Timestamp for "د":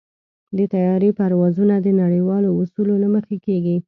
0.57-0.59, 1.79-1.87